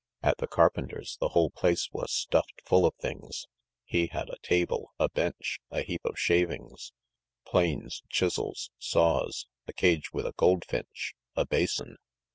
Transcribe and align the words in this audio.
At 0.23 0.39
the 0.39 0.47
carpenter's 0.47 1.15
the 1.17 1.27
whole 1.27 1.51
place 1.51 1.91
was 1.91 2.11
stuffed 2.11 2.63
full 2.65 2.87
of 2.87 2.95
things: 2.95 3.45
he 3.85 4.07
had 4.07 4.29
a 4.31 4.39
table, 4.41 4.91
a 4.97 5.09
bench, 5.09 5.59
a 5.69 5.83
heap 5.83 6.01
of 6.05 6.17
shavings, 6.17 6.91
planes, 7.45 8.01
chisels, 8.09 8.71
saws, 8.79 9.45
a 9.67 9.73
cage 9.73 10.11
with 10.11 10.25
a 10.25 10.33
goldfinch, 10.35 11.13
a 11.35 11.45
basin. 11.45 11.97